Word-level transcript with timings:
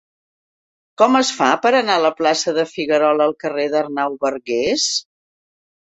Com 1.01 1.17
es 1.19 1.31
fa 1.41 1.49
per 1.65 1.73
anar 1.81 1.99
de 2.01 2.03
la 2.07 2.11
plaça 2.21 2.55
de 2.59 2.65
Figuerola 2.71 3.27
al 3.31 3.37
carrer 3.45 3.67
d'Arnau 3.75 4.19
Bargués? 4.25 4.91